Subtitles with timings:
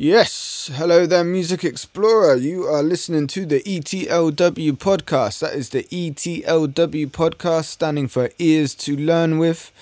[0.00, 2.36] Yes, hello there, Music Explorer.
[2.36, 5.40] You are listening to the ETLW podcast.
[5.40, 9.72] That is the ETLW podcast, standing for Ears to Learn with.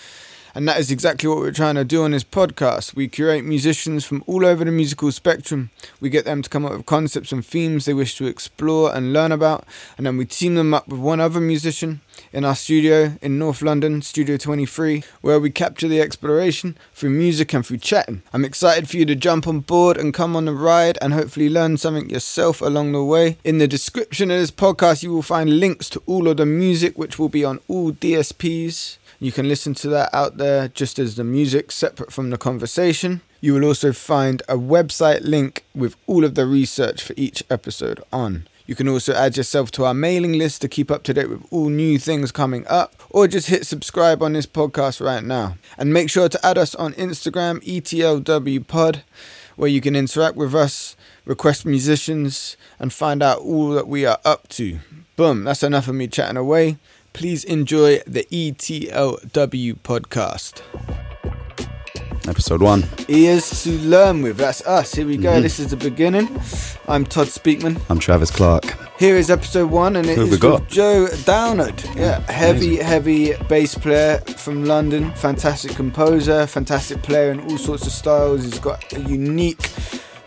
[0.56, 2.95] And that is exactly what we're trying to do on this podcast.
[2.95, 5.68] We curate musicians from all over the musical spectrum.
[6.00, 9.12] We get them to come up with concepts and themes they wish to explore and
[9.12, 9.66] learn about.
[9.98, 12.00] And then we team them up with one other musician
[12.32, 17.52] in our studio in North London, Studio 23, where we capture the exploration through music
[17.52, 18.23] and through chatting.
[18.32, 21.50] I'm excited for you to jump on board and come on the ride and hopefully
[21.50, 23.37] learn something yourself along the way.
[23.45, 26.96] In the description of this podcast, you will find links to all of the music,
[26.96, 28.96] which will be on all DSPs.
[29.19, 33.23] You can listen to that out there just as the music separate from the conversation.
[33.41, 38.02] You will also find a website link with all of the research for each episode
[38.12, 38.47] on.
[38.66, 41.47] You can also add yourself to our mailing list to keep up to date with
[41.51, 45.57] all new things coming up, or just hit subscribe on this podcast right now.
[45.79, 49.02] And make sure to add us on Instagram, ETLWPod,
[49.55, 54.18] where you can interact with us, request musicians, and find out all that we are
[54.24, 54.80] up to.
[55.15, 56.77] Boom, that's enough of me chatting away.
[57.16, 60.60] Please enjoy the ETLW podcast.
[62.28, 62.84] Episode one.
[63.09, 64.36] Ears to learn with.
[64.36, 64.94] That's us.
[64.94, 65.31] Here we go.
[65.31, 65.41] Mm-hmm.
[65.41, 66.26] This is the beginning.
[66.87, 67.81] I'm Todd Speakman.
[67.88, 68.64] I'm Travis Clark.
[68.98, 70.69] Here is episode one, and it is got?
[70.69, 71.82] Joe Downard.
[71.94, 75.10] Yeah, heavy, heavy bass player from London.
[75.12, 78.44] Fantastic composer, fantastic player in all sorts of styles.
[78.44, 79.72] He's got a unique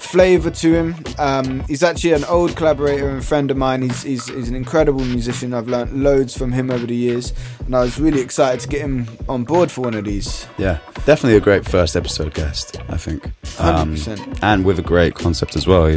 [0.09, 0.95] flavor to him.
[1.19, 3.83] Um, he's actually an old collaborator and friend of mine.
[3.83, 5.53] He's, he's, he's, an incredible musician.
[5.53, 7.31] I've learnt loads from him over the years,
[7.65, 10.47] and I was really excited to get him on board for one of these.
[10.57, 13.25] Yeah, definitely a great first episode guest, I think.
[13.59, 14.39] Um, 100%.
[14.41, 15.89] And with a great concept as well.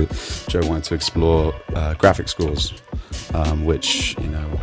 [0.48, 2.74] Joe wanted to explore uh, graphic scores,
[3.32, 4.60] um, which, you know,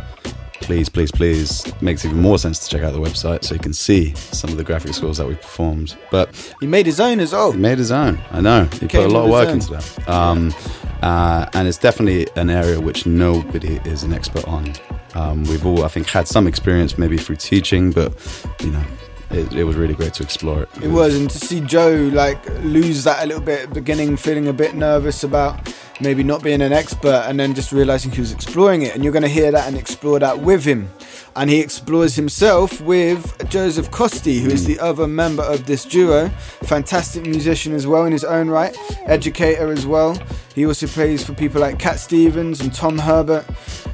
[0.60, 3.72] please, please, please, makes even more sense to check out the website so you can
[3.72, 5.96] see some of the graphic scores that we performed.
[6.10, 7.52] But he made his own as well.
[7.52, 8.20] He made his own.
[8.30, 8.64] I know.
[8.64, 10.08] He put a lot of work into that.
[10.08, 10.54] Um,
[11.02, 14.72] uh, and it's definitely an area which nobody is an expert on.
[15.14, 18.12] Um, we've all, I think, had some experience maybe through teaching, but
[18.60, 18.84] you know,
[19.30, 20.68] it, it, was really great to explore it.
[20.82, 24.16] It was, and to see Joe like lose that a little bit at the beginning,
[24.16, 28.20] feeling a bit nervous about maybe not being an expert, and then just realizing he
[28.20, 28.94] was exploring it.
[28.94, 30.90] And you're going to hear that and explore that with him.
[31.36, 36.28] And he explores himself with Joseph Costi, who is the other member of this duo.
[36.64, 40.20] Fantastic musician as well in his own right, educator as well.
[40.54, 43.46] He also plays for people like Cat Stevens and Tom Herbert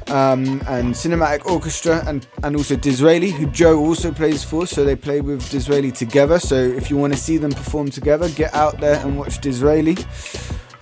[0.07, 4.65] um, and Cinematic Orchestra and, and also Dizraeli, who Joe also plays for.
[4.65, 6.39] So they play with Dizraeli together.
[6.39, 10.03] So if you want to see them perform together, get out there and watch Dizraeli.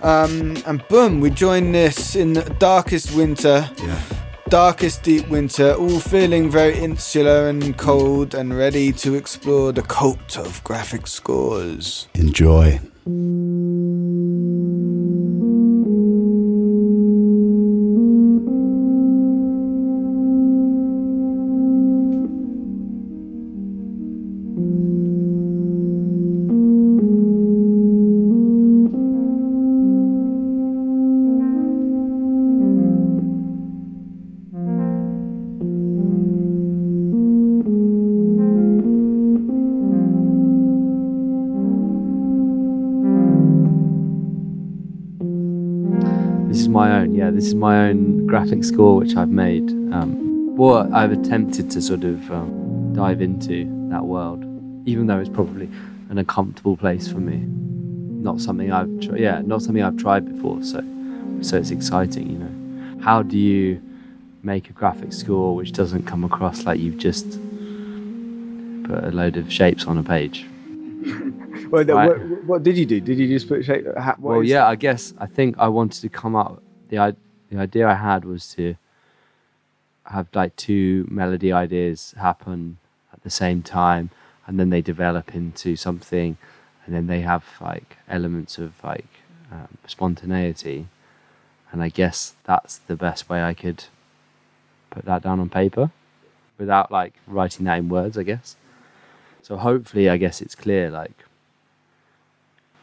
[0.02, 3.68] Um, and boom, we join this in the darkest winter.
[3.78, 4.00] Yeah.
[4.48, 10.38] Darkest deep winter, all feeling very insular and cold and ready to explore the cult
[10.38, 12.06] of graphic scores.
[12.14, 12.78] Enjoy.
[47.30, 49.68] This is my own graphic score which I've made.
[49.92, 54.42] Um, or I've attempted to sort of um, dive into that world,
[54.86, 55.68] even though it's probably
[56.08, 57.38] an uncomfortable place for me.
[58.22, 60.62] Not something I've tr- yeah, not something I've tried before.
[60.62, 60.82] So,
[61.42, 63.02] so it's exciting, you know.
[63.02, 63.82] How do you
[64.42, 67.28] make a graphic score which doesn't come across like you've just
[68.84, 70.46] put a load of shapes on a page?
[71.70, 72.08] well, right.
[72.08, 73.00] what, what, did you do?
[73.00, 73.86] Did you just put shape?
[74.18, 74.66] well, yeah, that?
[74.68, 77.16] I guess I think I wanted to come up the
[77.50, 78.76] the idea I had was to
[80.04, 82.78] have like two melody ideas happen
[83.12, 84.10] at the same time,
[84.46, 86.36] and then they develop into something,
[86.84, 89.06] and then they have like elements of like
[89.50, 90.86] um, spontaneity,
[91.72, 93.84] and I guess that's the best way I could
[94.90, 95.90] put that down on paper
[96.58, 98.56] without like writing that in words, I guess.
[99.42, 101.24] So hopefully, I guess it's clear like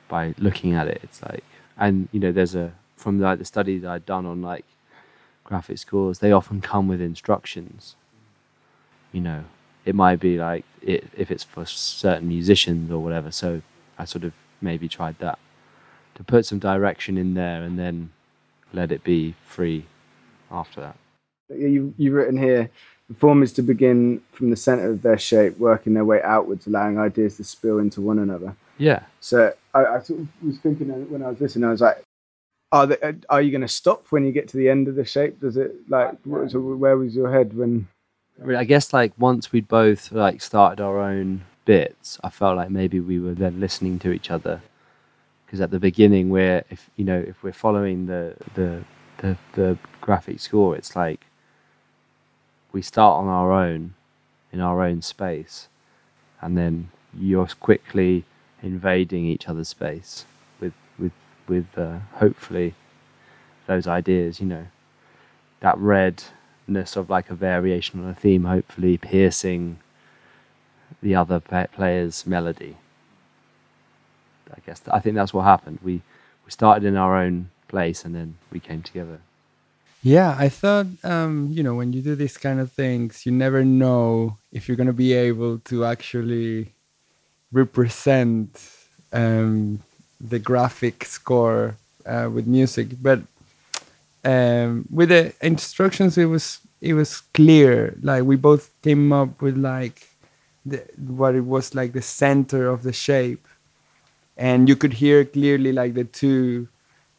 [0.08, 1.44] by looking at it, it's like,
[1.78, 4.66] and you know, there's a from like the study that I'd done on like
[5.44, 7.96] graphic scores, they often come with instructions.
[9.12, 9.44] You know,
[9.86, 13.30] it might be like it, if it's for certain musicians or whatever.
[13.30, 13.62] So
[14.00, 15.38] I sort of maybe tried that
[16.16, 18.12] to put some direction in there and then
[18.72, 19.86] let it be free
[20.50, 20.96] after that.
[21.50, 22.70] You, you've written here
[23.10, 26.68] the form is to begin from the center of their shape, working their way outwards,
[26.68, 28.56] allowing ideas to spill into one another.
[28.78, 29.04] Yeah.
[29.20, 32.03] So I, I sort of was thinking when I was listening, I was like,
[32.74, 32.98] are they,
[33.30, 35.40] are you going to stop when you get to the end of the shape?
[35.40, 37.88] Does it like so where was your head when?
[38.44, 43.00] I guess like once we'd both like started our own bits, I felt like maybe
[43.00, 44.64] we were then listening to each other
[45.46, 48.84] because at the beginning we're if you know if we're following the the
[49.20, 51.28] the, the graphic score, it's like
[52.72, 53.94] we start on our own
[54.52, 55.68] in our own space,
[56.42, 58.24] and then you're quickly
[58.64, 60.26] invading each other's space
[61.48, 62.76] with uh, hopefully
[63.68, 64.40] those ideas.
[64.40, 64.68] You know,
[65.60, 69.80] that redness of like a variation on a theme, hopefully piercing
[71.02, 72.78] the other player's melody.
[74.52, 75.80] I guess I think that's what happened.
[75.84, 76.02] We
[76.46, 79.20] we started in our own place and then we came together.
[80.04, 83.64] Yeah, I thought, um, you know, when you do these kind of things, you never
[83.64, 86.74] know if you're going to be able to actually
[87.54, 88.70] represent
[89.14, 89.80] um,
[90.30, 91.76] the graphic score
[92.06, 92.88] uh, with music.
[93.02, 93.22] But
[94.24, 97.96] um, with the instructions, it was it was clear.
[98.02, 100.08] Like we both came up with like
[100.66, 103.48] the, what it was like the center of the shape,
[104.38, 106.68] and you could hear clearly like the two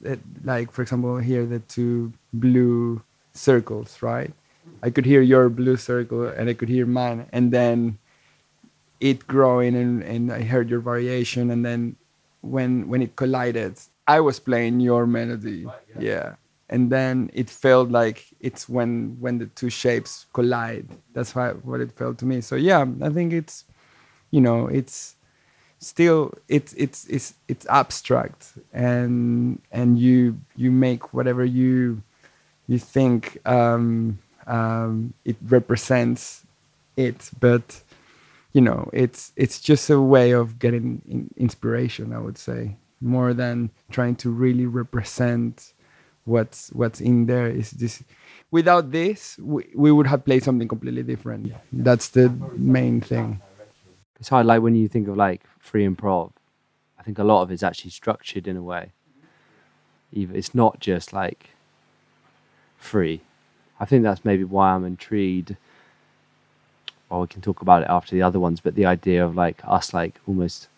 [0.05, 3.03] that like for example here the two blue
[3.33, 4.33] circles right
[4.83, 7.99] i could hear your blue circle and i could hear mine and then
[9.01, 11.97] it growing and, and i heard your variation and then
[12.45, 15.67] when when it collided i was playing your melody.
[15.99, 16.35] Yeah.
[16.71, 20.89] And then it felt like it's when when the two shapes collide.
[21.13, 22.41] That's why what it felt to me.
[22.41, 23.65] So yeah i think it's
[24.31, 25.17] you know it's
[25.79, 28.55] still it's it's it's it's abstract.
[28.73, 32.03] And and you you make whatever you
[32.67, 36.45] you think um, um, it represents
[36.97, 37.31] it.
[37.39, 37.83] But
[38.55, 43.35] you know it's it's just a way of getting in inspiration i would say more
[43.35, 45.75] than trying to really represent
[46.25, 47.49] what's what's in there.
[47.49, 48.03] Is this
[48.51, 51.53] without this we, we would have played something completely different.
[51.73, 53.41] That's the main thing.
[54.19, 56.31] It's hard like when you think of like free improv
[56.99, 58.93] i think a lot of it's actually structured in a way.
[60.13, 61.51] Even it's not just like
[62.79, 63.21] free.
[63.79, 65.57] I think that's maybe why i'm intrigued
[67.21, 69.95] we can talk about it after the other ones but the idea of like us
[69.95, 70.69] like almost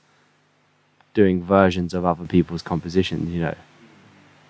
[1.15, 3.55] doing versions of other people's compositions you know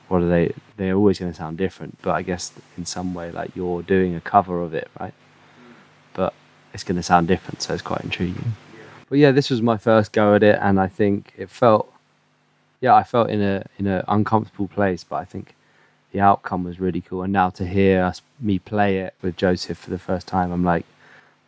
[0.09, 3.31] what are they they're always going to sound different but i guess in some way
[3.31, 5.15] like you're doing a cover of it right
[6.15, 6.33] but
[6.73, 8.55] it's going to sound different so it's quite intriguing
[9.09, 11.93] but yeah, this was my first go at it, and I think it felt,
[12.81, 15.55] yeah, I felt in a in an uncomfortable place, but I think
[16.13, 17.23] the outcome was really cool.
[17.23, 20.65] And now to hear us, me play it with Joseph for the first time, I'm
[20.65, 20.85] like,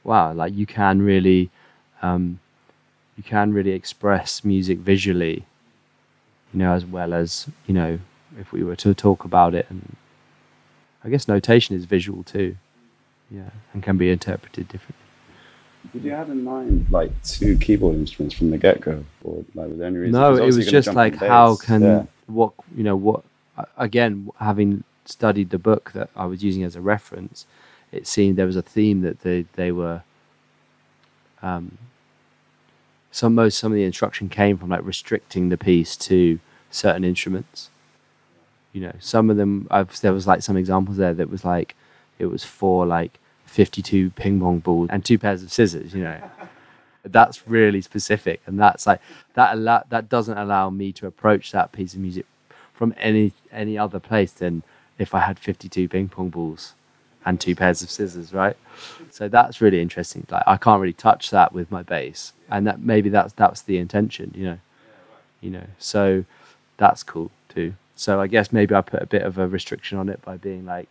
[0.08, 1.50] wow, like you can really,
[2.02, 2.40] um,
[3.16, 5.44] you can really express music visually,
[6.52, 8.00] you know, as well as you know,
[8.40, 9.96] if we were to talk about it, and
[11.04, 12.56] I guess notation is visual too,
[13.30, 15.04] yeah, and can be interpreted differently.
[15.92, 19.68] Did you have in mind like two keyboard instruments from the get go, or like
[19.68, 20.12] was there any reason?
[20.12, 22.02] No, it was just like how can yeah.
[22.26, 23.22] what you know what
[23.76, 27.46] again having studied the book that I was using as a reference,
[27.92, 30.02] it seemed there was a theme that they they were.
[31.42, 31.78] Um,
[33.10, 36.38] some most some of the instruction came from like restricting the piece to
[36.70, 37.70] certain instruments.
[38.72, 41.74] You know, some of them I've, there was like some examples there that was like
[42.18, 46.20] it was for like 52 ping pong balls and two pairs of scissors, you know.
[47.04, 49.00] that's really specific and that's like
[49.32, 52.26] that allow, that doesn't allow me to approach that piece of music
[52.74, 54.62] from any any other place than
[54.98, 56.74] if I had 52 ping pong balls
[57.28, 58.56] and two pairs of scissors, right?
[59.10, 60.26] So that's really interesting.
[60.30, 63.76] Like I can't really touch that with my bass, and that maybe that's that's the
[63.76, 64.58] intention, you know,
[65.42, 65.66] you know.
[65.78, 66.24] So
[66.78, 67.74] that's cool too.
[67.96, 70.64] So I guess maybe I put a bit of a restriction on it by being
[70.64, 70.88] like,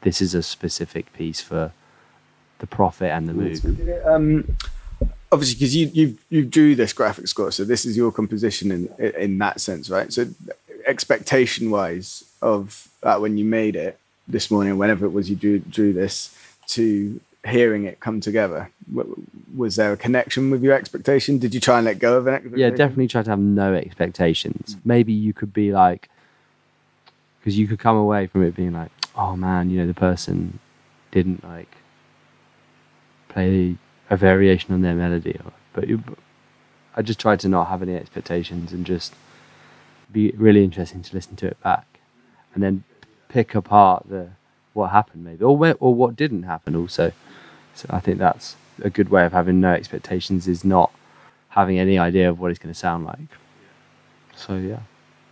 [0.00, 1.72] this is a specific piece for
[2.58, 4.06] the prophet and the Moog.
[4.06, 4.56] Um,
[5.30, 8.88] obviously, because you you you drew this graphic score, so this is your composition in
[8.98, 10.12] in that sense, right?
[10.12, 10.26] So
[10.84, 15.58] expectation wise of uh, when you made it this morning, whenever it was you drew
[15.58, 16.36] drew this,
[16.68, 18.70] to hearing it come together,
[19.56, 21.38] was there a connection with your expectation?
[21.38, 22.42] Did you try and let go of it?
[22.54, 24.76] Yeah, definitely try to have no expectations.
[24.84, 26.08] Maybe you could be like,
[27.38, 30.58] because you could come away from it being like, oh man, you know, the person
[31.12, 31.76] didn't like
[33.28, 33.76] play
[34.10, 35.38] a variation on their melody.
[35.72, 36.02] But you,
[36.96, 39.14] I just tried to not have any expectations and just
[40.12, 41.86] be really interesting to listen to it back,
[42.54, 42.84] and then
[43.28, 44.28] pick apart the
[44.72, 47.12] what happened maybe or where, or what didn't happen also.
[47.74, 50.90] So I think that's a good way of having no expectations is not
[51.50, 53.18] having any idea of what it's going to sound like.
[54.34, 54.80] So yeah,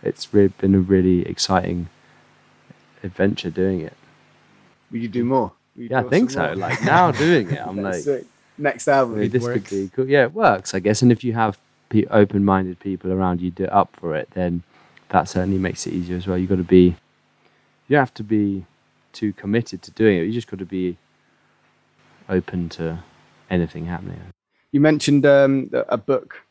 [0.01, 1.89] it's really been a really exciting
[3.03, 3.93] adventure doing it.
[4.91, 5.51] Will you do more?
[5.75, 6.41] You yeah, I think so.
[6.41, 6.55] More?
[6.55, 8.25] Like now doing it, I'm like sick.
[8.57, 9.29] next album.
[9.29, 9.69] this works.
[9.69, 10.09] could be cool.
[10.09, 11.01] Yeah, it works, I guess.
[11.01, 11.57] And if you have
[12.09, 14.63] open-minded people around you do up for it, then
[15.09, 16.37] that certainly makes it easier as well.
[16.37, 16.95] You've got to be,
[17.87, 18.65] you have to be
[19.13, 20.23] too committed to doing it.
[20.23, 20.97] You just got to be
[22.29, 22.99] open to
[23.49, 24.19] anything happening.
[24.71, 26.41] You mentioned um, a book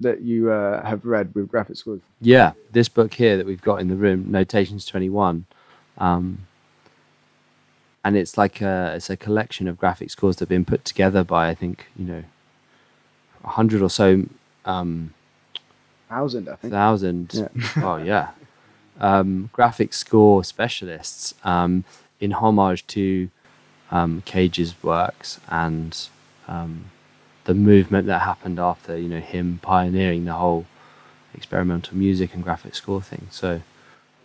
[0.00, 2.00] that you uh, have read with graphic scores.
[2.20, 5.46] Yeah, this book here that we've got in the room, Notations Twenty One,
[5.98, 6.46] um,
[8.04, 11.24] and it's like a it's a collection of graphic scores that have been put together
[11.24, 12.24] by I think you know
[13.44, 14.24] a hundred or so.
[14.64, 15.14] Um,
[16.08, 16.72] thousand, I think.
[16.72, 17.30] Thousand.
[17.34, 17.48] Yeah.
[17.76, 18.30] oh yeah.
[18.98, 21.84] Um, graphic score specialists um,
[22.18, 23.28] in homage to
[23.90, 26.08] um, Cage's works and
[26.48, 26.86] um,
[27.44, 30.66] the movement that happened after you know him pioneering the whole
[31.34, 33.28] experimental music and graphic score thing.
[33.30, 33.60] So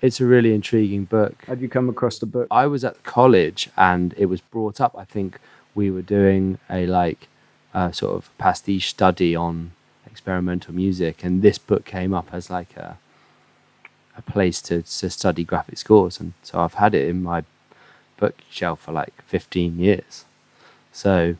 [0.01, 1.45] it's a really intriguing book.
[1.45, 2.47] Did you come across the book?
[2.49, 4.95] I was at college and it was brought up.
[4.97, 5.39] I think
[5.75, 7.27] we were doing a like
[7.73, 9.71] uh, sort of pastiche study on
[10.05, 12.97] experimental music, and this book came up as like a
[14.27, 17.43] a place to, to study graphic scores, and so I've had it in my
[18.17, 20.25] bookshelf for like 15 years.
[20.91, 21.35] So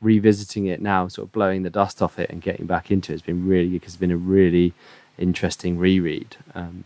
[0.00, 3.16] revisiting it now, sort of blowing the dust off it and getting back into it
[3.16, 4.72] has been really because it's been a really
[5.18, 6.36] interesting reread.
[6.54, 6.84] Um,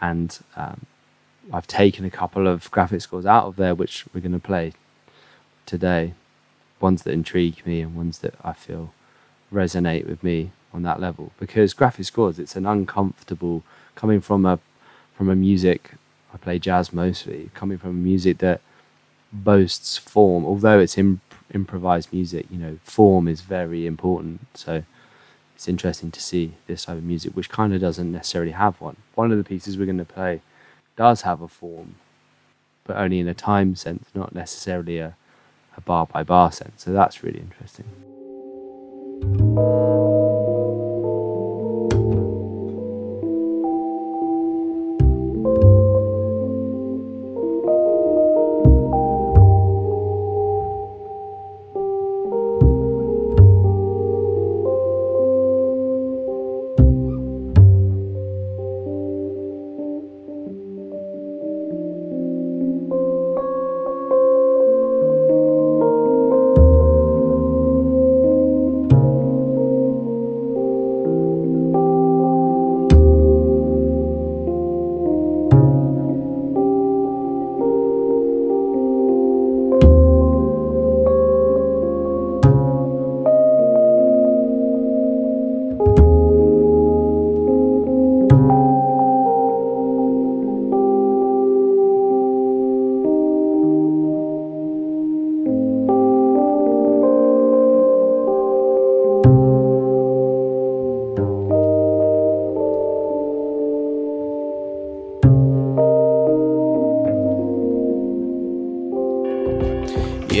[0.00, 0.86] and um,
[1.52, 4.72] I've taken a couple of graphic scores out of there, which we're going to play
[5.66, 6.14] today.
[6.80, 8.92] Ones that intrigue me and ones that I feel
[9.52, 11.32] resonate with me on that level.
[11.38, 13.62] Because graphic scores, it's an uncomfortable
[13.94, 14.58] coming from a
[15.16, 15.92] from a music.
[16.32, 18.60] I play jazz mostly, coming from a music that
[19.32, 21.20] boasts form, although it's imp-
[21.52, 24.40] improvised music, you know, form is very important.
[24.54, 24.82] So
[25.54, 28.96] it's interesting to see this type of music, which kind of doesn't necessarily have one.
[29.14, 30.40] One of the pieces we're going to play
[30.96, 31.96] does have a form,
[32.84, 35.16] but only in a time sense, not necessarily a,
[35.76, 36.82] a bar by bar sense.
[36.84, 37.84] So that's really interesting.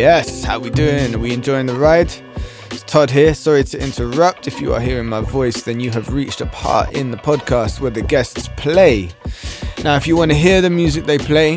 [0.04, 1.14] Yes, how we doing?
[1.14, 2.12] Are we enjoying the ride?
[2.70, 3.32] It's Todd here.
[3.32, 4.46] Sorry to interrupt.
[4.46, 7.80] If you are hearing my voice, then you have reached a part in the podcast
[7.80, 9.08] where the guests play.
[9.82, 11.56] Now, if you want to hear the music they play,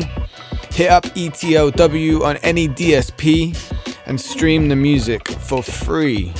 [0.70, 3.54] hit up ETLW on any DSP
[4.06, 6.32] and stream the music for free.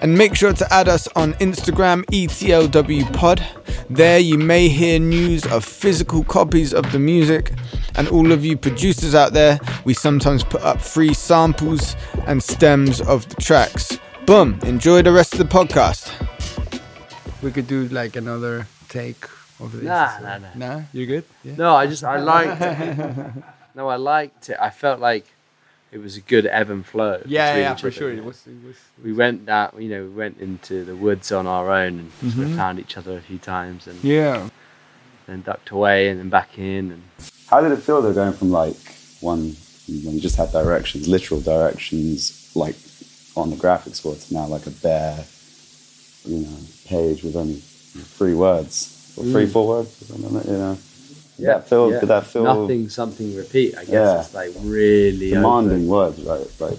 [0.00, 3.44] And make sure to add us on Instagram, ETLW Pod.
[3.90, 7.50] There you may hear news of physical copies of the music
[7.98, 11.96] and all of you producers out there, we sometimes put up free samples
[12.28, 13.98] and stems of the tracks.
[14.24, 16.12] Boom, enjoy the rest of the podcast.
[17.42, 19.24] We could do like another take
[19.58, 19.82] of this.
[19.82, 20.48] Nah, nah, nah.
[20.54, 21.24] Nah, you're good?
[21.42, 21.56] Yeah.
[21.56, 23.44] No, I just, I liked it.
[23.74, 24.56] no, I liked it.
[24.60, 25.26] I felt like
[25.90, 27.20] it was a good ebb and flow.
[27.26, 28.12] Yeah, yeah, for sure.
[28.12, 31.48] It was, it was, we went that, you know, we went into the woods on
[31.48, 32.30] our own and mm-hmm.
[32.30, 34.48] sort of found each other a few times and yeah,
[35.26, 37.02] then ducked away and then back in and
[37.48, 38.76] how did it feel though, going from like
[39.20, 39.56] one
[39.88, 42.76] when you just had directions, literal directions, like
[43.36, 45.24] on the graphics score, to now like a bare,
[46.24, 49.52] you know, page with only three words or three, mm.
[49.52, 50.78] four words, or something, you know.
[51.38, 52.00] Yeah, that feel, yeah.
[52.00, 53.76] did that feel nothing, something, repeat?
[53.76, 54.20] I guess yeah.
[54.20, 55.88] it's like really demanding open.
[55.88, 56.50] words, right?
[56.58, 56.78] Right.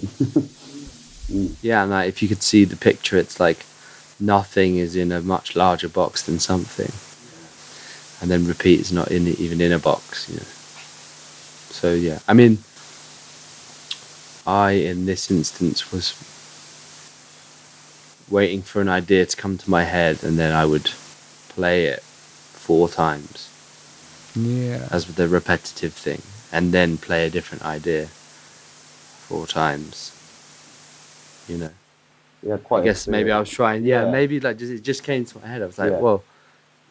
[1.30, 1.56] mm.
[1.62, 3.64] Yeah, and like, if you could see the picture, it's like
[4.20, 6.92] nothing is in a much larger box than something,
[8.20, 10.59] and then repeat is not in even in a box, you know.
[11.70, 12.58] So yeah, I mean,
[14.46, 16.14] I in this instance was
[18.28, 20.90] waiting for an idea to come to my head, and then I would
[21.48, 23.48] play it four times
[24.36, 24.88] Yeah.
[24.90, 26.22] as the repetitive thing,
[26.52, 28.06] and then play a different idea
[29.28, 30.12] four times.
[31.48, 31.70] You know.
[32.42, 32.80] Yeah, quite.
[32.82, 33.84] I guess maybe I was trying.
[33.84, 34.10] Yeah, Yeah.
[34.10, 35.62] maybe like just, it just came to my head.
[35.62, 35.98] I was like, Yeah.
[35.98, 36.22] well,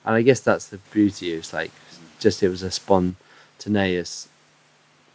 [0.06, 1.34] and I guess that's the beauty.
[1.34, 1.72] It's like
[2.20, 4.28] just it was a spontaneous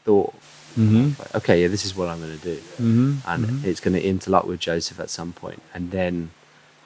[0.05, 0.35] thought.
[0.79, 1.21] Mm-hmm.
[1.21, 3.29] Like, okay, yeah, this is what I'm going to do, Mm-hmm.
[3.31, 6.31] and it's going to interlock with Joseph at some point, and then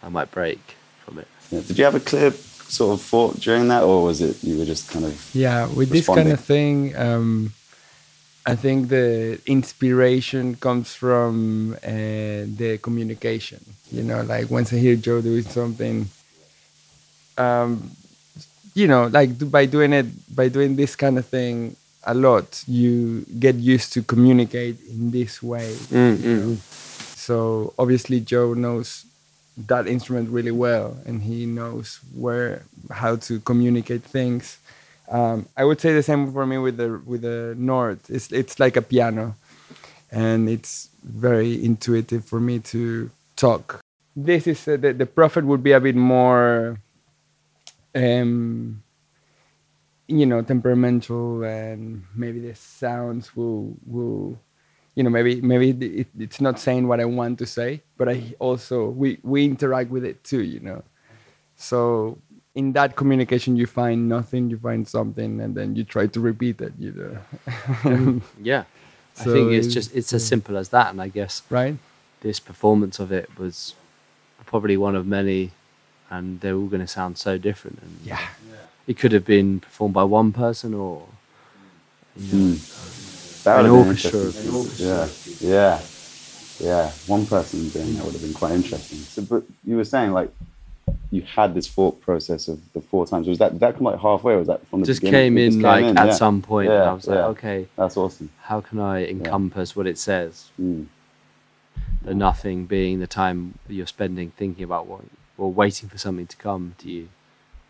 [0.02, 0.60] I might break
[1.04, 1.28] from it.
[1.50, 1.60] Yeah.
[1.66, 4.66] Did you have a clear sort of thought during that, or was it you were
[4.66, 5.30] just kind of?
[5.34, 7.52] Yeah, with this kind of thing, um,
[8.44, 13.64] I think the inspiration comes from uh, the communication.
[13.90, 16.08] You know, like once I hear Joe doing something,
[17.38, 17.90] um,
[18.74, 20.06] you know, like by doing it,
[20.36, 25.42] by doing this kind of thing a lot, you get used to communicate in this
[25.42, 25.74] way.
[25.74, 26.54] Mm-hmm.
[27.16, 29.04] So obviously Joe knows
[29.66, 34.58] that instrument really well, and he knows where how to communicate things.
[35.10, 37.98] Um, I would say the same for me with the with the Nord.
[38.08, 39.34] It's it's like a piano,
[40.12, 43.80] and it's very intuitive for me to talk.
[44.14, 46.78] This is uh, the the prophet would be a bit more,
[47.94, 48.82] um,
[50.08, 54.38] you know, temperamental, and maybe the sounds will will
[54.94, 58.34] you know maybe maybe it, it's not saying what i want to say but i
[58.40, 60.82] also we we interact with it too you know.
[61.56, 62.18] So
[62.54, 66.60] in that communication you find nothing you find something and then you try to repeat
[66.60, 68.20] it you know.
[68.42, 68.64] Yeah,
[69.20, 71.76] I think it's it's- just it's as simple as that, and I guess right.
[72.20, 73.74] this performance of it was
[74.46, 75.52] probably one of many,
[76.10, 77.78] and they're all going to sound so different.
[77.82, 78.26] And yeah
[78.88, 81.06] it could have been performed by one person or
[82.16, 82.56] you know,
[83.44, 84.84] That An have been orchestra.
[84.84, 85.08] Yeah,
[85.40, 85.80] yeah,
[86.58, 86.90] yeah.
[87.06, 88.98] One person doing that would have been quite interesting.
[88.98, 90.30] So, but you were saying like
[91.10, 93.28] you had this thought process of the four times.
[93.28, 95.20] Was that did that come like halfway, or was that from the just beginning?
[95.20, 96.14] came in just like came in, like at yeah.
[96.14, 98.30] some point, and Yeah, I was like, okay, That's awesome.
[98.42, 100.48] how can I encompass what it says?
[100.60, 100.86] Mm.
[102.02, 105.02] The nothing being the time that you're spending thinking about what,
[105.36, 107.08] or waiting for something to come to you,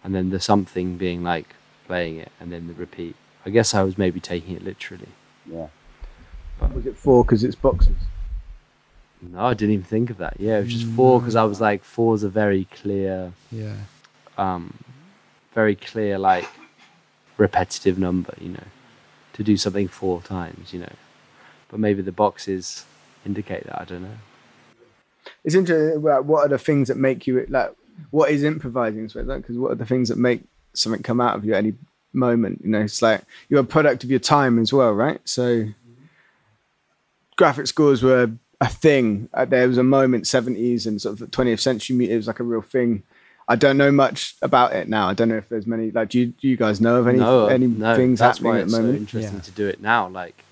[0.03, 1.55] and then the something being like
[1.87, 3.17] playing it, and then the repeat.
[3.47, 5.09] I guess I was maybe taking it literally.
[5.51, 5.69] Yeah.
[6.75, 7.97] Was it four because it's boxes?
[9.23, 10.37] No, I didn't even think of that.
[10.39, 13.75] Yeah, it was just four because I was like, four is a very clear, yeah
[14.39, 14.73] um,
[15.53, 16.49] very clear, like
[17.37, 18.65] repetitive number, you know,
[19.35, 20.93] to do something four times, you know.
[21.69, 22.87] But maybe the boxes
[23.27, 23.81] indicate that.
[23.81, 24.19] I don't know.
[25.45, 25.99] It's interesting.
[25.99, 27.75] About what are the things that make you like?
[28.11, 29.07] What is improvising?
[29.09, 30.43] Because what are the things that make
[30.75, 31.75] something come out of you at any
[32.13, 32.61] moment?
[32.65, 35.21] You know, it's like you're a product of your time as well, right?
[35.25, 35.67] So,
[37.37, 38.31] graphic scores were
[38.61, 39.29] a thing.
[39.35, 41.97] Uh, there was a moment, seventies and sort of twentieth century.
[41.97, 43.03] mu- It was like a real thing.
[43.51, 45.09] I don't know much about it now.
[45.09, 45.91] I don't know if there's many.
[45.91, 48.53] Like, do you, do you guys know of any no, any no, things that's happening
[48.53, 49.41] why at it's the so interesting Yeah.
[49.41, 50.09] to do it now.
[50.09, 50.45] Like,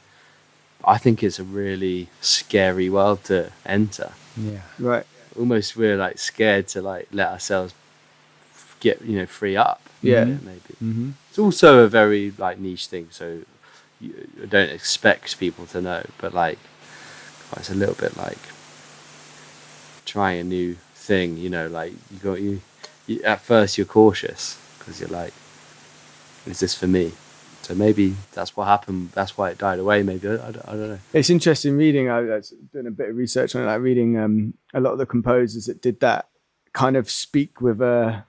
[0.84, 4.12] I think it's a really scary world to enter.
[4.36, 5.04] yeah Right.
[5.38, 7.74] Almost, we're like scared to like let ourselves
[8.80, 9.80] get you know free up.
[10.02, 10.24] Yeah.
[10.24, 10.74] maybe.
[10.82, 11.10] mm-hmm.
[11.28, 13.40] It's also a very like niche thing, so
[14.00, 16.04] you, you don't expect people to know.
[16.18, 16.58] But like,
[17.56, 18.38] it's a little bit like
[20.04, 21.36] trying a new thing.
[21.36, 22.60] You know, like you got you,
[23.06, 25.34] you at first you're cautious because you're like,
[26.46, 27.12] is this for me?
[27.66, 29.10] So maybe that's what happened.
[29.10, 30.04] That's why it died away.
[30.04, 30.98] Maybe I, I, don't, I don't know.
[31.12, 32.08] It's interesting reading.
[32.08, 34.98] I was doing a bit of research on it, like reading um, a lot of
[34.98, 36.28] the composers that did that
[36.72, 38.24] kind of speak with a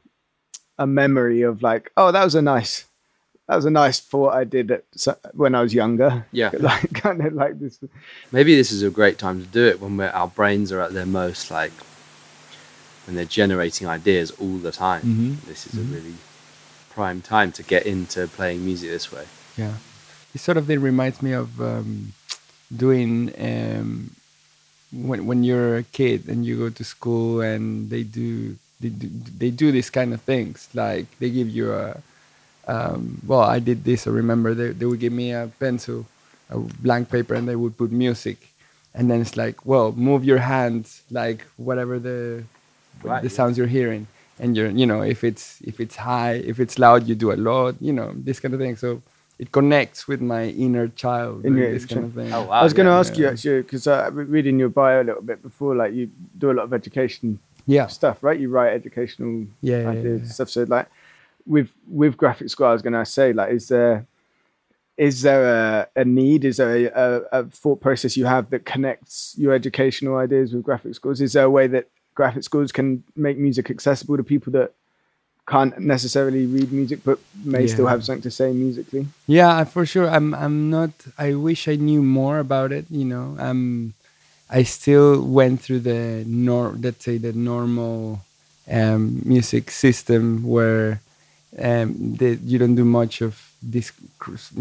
[0.80, 2.86] a memory of like, oh, that was a nice,
[3.47, 4.86] that was a nice thought I did at,
[5.34, 6.26] when I was younger.
[6.32, 6.50] Yeah.
[6.60, 7.80] like kind of like this.
[8.32, 10.93] Maybe this is a great time to do it when we're, our brains are at
[10.93, 11.73] their most like
[13.06, 15.04] when they're generating ideas all the time.
[15.04, 15.41] Mhm.
[15.45, 16.15] This is a really
[16.97, 19.25] prime time to get into playing music this way.
[19.55, 19.75] Yeah,
[20.33, 22.13] it sort of it reminds me of um,
[22.75, 23.89] doing um,
[24.91, 29.07] when when you're a kid and you go to school and they do they do,
[29.41, 30.67] they do these kind of things.
[30.73, 32.01] Like they give you a
[32.73, 35.99] um, well I did this I remember they they would give me a pencil
[36.49, 38.39] a blank paper and they would put music.
[38.97, 42.19] And then it's like well move your hands like whatever the
[43.03, 44.07] Right, the sounds you're hearing
[44.39, 47.39] and you're you know if it's if it's high if it's loud you do a
[47.50, 49.02] lot you know this kind of thing so
[49.39, 52.60] it connects with my inner child In your- this kind of thing Oh, wow.
[52.62, 53.32] I was going to yeah, ask you yeah.
[53.32, 56.54] actually because uh, re- reading your bio a little bit before, like you do a
[56.54, 58.39] lot of education yeah stuff, right?
[58.39, 60.32] You write educational Yeah, yeah, ideas yeah, yeah.
[60.38, 60.50] stuff.
[60.50, 60.88] So like
[61.45, 64.06] with with graphic score, I was going to say like, is there
[64.97, 66.43] is there a, a need?
[66.43, 70.63] Is there a, a, a thought process you have that connects your educational ideas with
[70.63, 71.21] graphic scores?
[71.21, 74.69] Is there a way that graphic scores can make music accessible to people that
[75.53, 77.17] can't necessarily read music but
[77.53, 77.73] may Yeah.
[77.75, 79.03] still have something to say musically.
[79.39, 80.08] Yeah, for sure.
[80.15, 80.91] I'm I'm not
[81.27, 83.27] I wish I knew more about it, you know.
[83.47, 83.63] Um
[84.60, 86.01] I still went through the
[86.47, 87.97] nor let's say the normal
[88.80, 89.01] um
[89.34, 90.23] music system
[90.56, 90.88] where
[91.67, 91.88] um
[92.19, 93.34] the, you don't do much of
[93.73, 93.88] this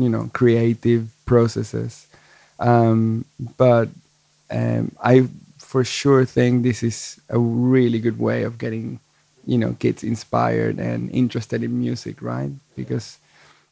[0.05, 1.93] you know creative processes.
[2.69, 3.25] Um
[3.63, 3.89] but
[4.59, 5.15] um I
[5.67, 9.01] for sure think this is a really good way of getting
[9.45, 12.51] you know kids inspired and interested in music, right?
[12.77, 13.19] Because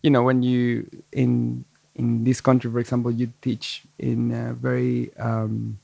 [0.03, 5.15] you know when you in in this country for example you teach in a very
[5.17, 5.79] um,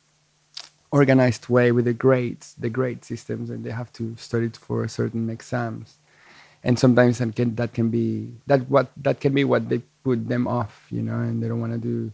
[0.90, 5.30] organized way with the grades the grade systems and they have to study for certain
[5.30, 5.98] exams
[6.64, 10.28] and sometimes that can that can be that what that can be what they put
[10.28, 12.10] them off you know and they don't want to do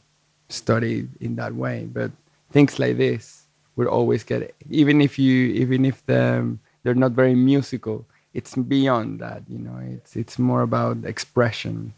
[0.50, 2.12] study in that way but
[2.52, 3.45] things like this
[3.76, 9.20] will always get even if you even if the, they're not very musical it's beyond
[9.20, 11.92] that you know it's it's more about expression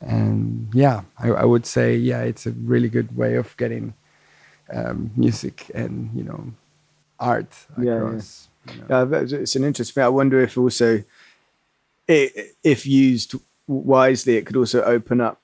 [0.00, 3.94] and yeah I, I would say yeah it's a really good way of getting
[4.72, 6.52] um, music and you know
[7.18, 8.20] art Yeah, yeah.
[8.72, 9.06] you know.
[9.10, 10.02] Yeah, it's an interesting.
[10.02, 11.02] I wonder if also,
[12.08, 12.30] i
[12.62, 13.34] if used
[13.66, 15.40] wisely, it could also open up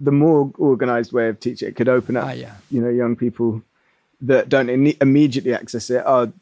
[0.00, 1.68] the more organized way of teaching.
[1.68, 2.54] It could open up, Ah, yeah.
[2.70, 3.62] you know, young people
[4.22, 6.02] that don't imme- immediately access it.
[6.06, 6.32] Oh,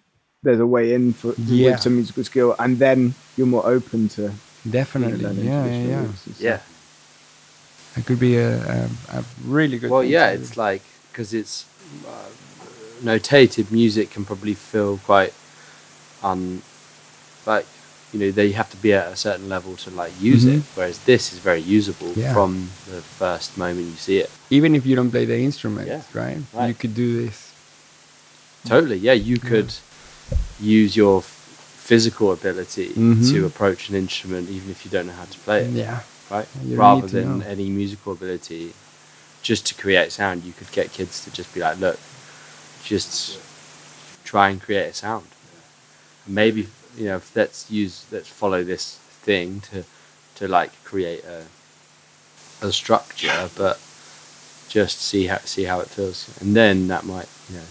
[0.43, 1.73] there's a way in for Yeah.
[1.73, 4.33] with some musical skill, and then you're more open to
[4.69, 6.45] definitely learning yeah yeah yeah roots and stuff.
[6.45, 6.61] Yeah.
[7.97, 8.89] it could be a, a,
[9.19, 11.65] a really good Well, yeah, it's like because it's
[12.07, 12.29] uh,
[13.03, 15.33] notated music can probably feel quite
[16.23, 16.63] un
[17.47, 17.67] like
[18.13, 20.77] you know they have to be at a certain level to like use it, Mhm.
[20.77, 22.33] whereas this is very usable Yeah.
[22.35, 24.31] from the first moment you see it.
[24.51, 26.39] even if you don't play the instrument Yeah, right?
[26.53, 26.69] right.
[26.69, 27.50] you could do this
[28.65, 29.13] Totally, yeah.
[29.15, 29.73] You could
[30.61, 33.31] use your physical ability Mhm.
[33.33, 35.71] to approach an instrument, even if you don't know how to play it.
[35.73, 36.47] yeah right?
[36.65, 37.45] You Rather than know.
[37.47, 38.73] any musical ability,
[39.43, 41.99] just to create sound, you could get kids to just be like, look,
[42.85, 43.39] just
[44.25, 45.27] try and create a sound.
[46.27, 49.85] Maybe you know, let's use, let's follow this thing to,
[50.37, 51.45] to like create a,
[52.67, 53.81] a structure, but
[54.69, 57.65] just see how see how it feels, and then that might you know,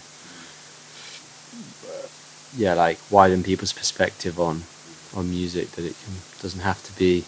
[2.56, 4.64] yeah, like widen people's perspective on
[5.16, 7.26] on music that it can, doesn't have to be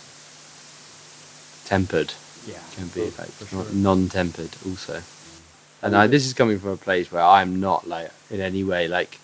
[1.66, 2.14] tempered.
[2.48, 5.02] yeah Can be like not non-tempered also.
[5.84, 8.88] And I, this is coming from a place where I'm not like in any way
[8.88, 9.20] like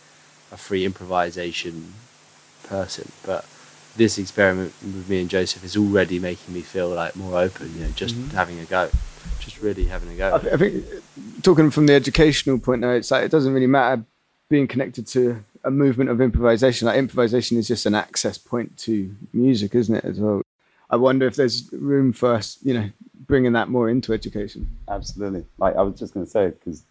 [0.51, 1.93] a free improvisation
[2.63, 3.45] person, but
[3.95, 7.73] this experiment with me and Joseph is already making me feel like more open.
[7.75, 8.35] You know, just mm-hmm.
[8.35, 8.89] having a go,
[9.39, 10.35] just really having a go.
[10.35, 10.85] I, th- I think
[11.43, 14.03] talking from the educational point now, it's like it doesn't really matter
[14.49, 16.87] being connected to a movement of improvisation.
[16.87, 20.05] Like improvisation is just an access point to music, isn't it?
[20.05, 20.41] As well.
[20.89, 22.89] I wonder if there's room for us, you know,
[23.25, 24.77] bringing that more into education.
[24.87, 25.45] Absolutely.
[25.57, 26.83] Like I was just going to say, because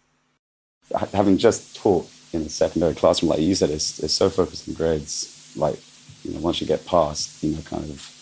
[1.11, 4.75] having just taught in a secondary classroom, like you said, it's, it's so focused on
[4.75, 5.53] grades.
[5.55, 5.79] Like,
[6.23, 8.13] you know, once you get past, you know, kind of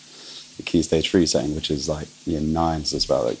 [0.56, 3.38] the key stage three setting, which is like year nine, so it's about like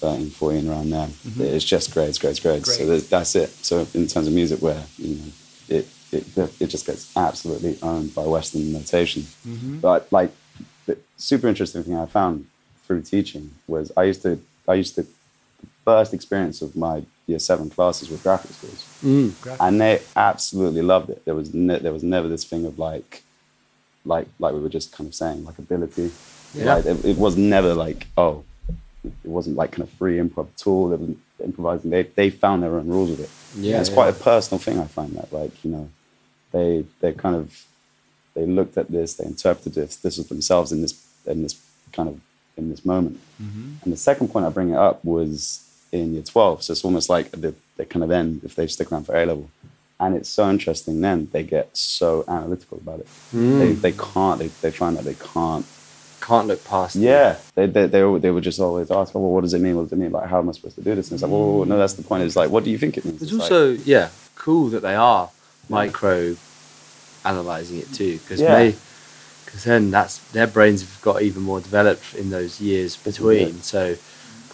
[0.00, 1.08] 13, 14 around there.
[1.38, 2.76] It's just grades, grades, grades.
[2.76, 3.08] So Grades.
[3.08, 3.50] that's it.
[3.50, 5.24] So in terms of music, where, you know,
[5.68, 6.24] it, it,
[6.60, 9.26] it just gets absolutely owned by Western notation.
[9.80, 10.30] But like,
[10.86, 12.46] the super interesting thing I found
[12.86, 15.08] through teaching was I used to, I used to, the
[15.84, 19.56] first experience of my year seven classes with graphic scores, Mm.
[19.60, 21.24] and they absolutely loved it.
[21.24, 23.22] There was ne- there was never this thing of like,
[24.04, 26.10] like like we were just kind of saying like ability.
[26.54, 26.74] Yeah.
[26.74, 28.44] Like it, it was never like oh,
[29.34, 30.88] wasn't like kind of free improv at all.
[30.88, 31.90] They were improvising.
[31.90, 33.30] They they found their own rules with it.
[33.60, 33.94] Yeah, it's yeah.
[33.94, 34.78] quite a personal thing.
[34.78, 35.88] I find that like you know,
[36.52, 37.66] they they kind of
[38.34, 41.60] they looked at this, they interpreted this, this was themselves in this in this
[41.92, 42.20] kind of
[42.56, 43.20] in this moment.
[43.42, 43.74] Mm-hmm.
[43.82, 46.62] And the second point I bring it up was in year 12.
[46.62, 49.24] So it's almost like the, they kind of end if they stick around for A
[49.24, 49.50] level.
[50.00, 53.06] And it's so interesting then they get so analytical about it.
[53.32, 53.58] Mm.
[53.58, 55.64] They, they can't, they, they find that they can't.
[56.26, 56.96] Can't look past.
[56.96, 57.36] Yeah.
[57.54, 59.76] They, they, they, were- they would just always ask, oh, well, what does it mean?
[59.76, 60.10] What does it mean?
[60.10, 61.10] Like, how am I supposed to do this?
[61.10, 62.22] And it's like, well, no, that's the point.
[62.22, 63.20] It's like, what do you think it means?
[63.22, 65.30] It's like- also yeah cool that they are
[65.68, 66.36] micro
[67.24, 68.72] analyzing it too because Yeah.
[69.44, 73.62] because then that's their brains have got even more developed in those years between.
[73.62, 73.96] So,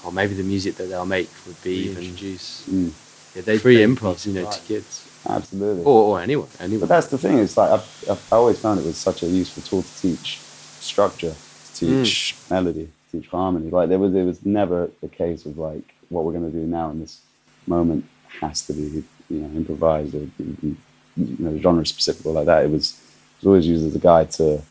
[0.05, 2.67] or maybe the music that they'll make would be even Reintroduce.
[2.69, 2.91] Mm,
[3.35, 5.85] yeah, they free improv, you know, to kids absolutely.
[5.85, 6.81] or, or anyone, anyone.
[6.81, 7.39] But that's the thing.
[7.39, 10.39] It's like I've, I've I always found it was such a useful tool to teach
[10.81, 11.35] structure,
[11.81, 12.51] teach mm.
[12.51, 13.71] melody, teach harmony.
[13.71, 16.67] Like there was there was never the case of like what we're going to do
[16.67, 17.21] now in this
[17.67, 18.05] moment
[18.41, 20.77] has to be you know improvised or you-
[21.17, 22.65] know genre specific or like that.
[22.65, 24.63] It was, it was always used as a guide to,